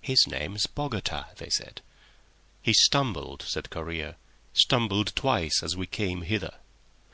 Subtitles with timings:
[0.00, 1.82] "His name's Bogota," they said.
[2.62, 6.54] "He stumbled," said Correa—"stumbled twice as we came hither."